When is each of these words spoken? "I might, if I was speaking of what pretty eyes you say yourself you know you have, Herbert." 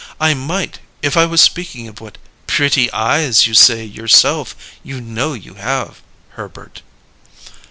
"I 0.19 0.33
might, 0.33 0.79
if 1.03 1.15
I 1.15 1.27
was 1.27 1.41
speaking 1.41 1.87
of 1.87 2.01
what 2.01 2.17
pretty 2.47 2.91
eyes 2.91 3.45
you 3.45 3.53
say 3.53 3.83
yourself 3.83 4.55
you 4.83 4.99
know 4.99 5.33
you 5.33 5.53
have, 5.53 6.01
Herbert." 6.29 6.81